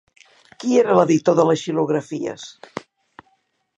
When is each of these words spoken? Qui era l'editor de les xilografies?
Qui 0.63 0.77
era 0.83 0.95
l'editor 0.99 1.37
de 1.41 1.45
les 1.49 1.67
xilografies? 1.67 2.47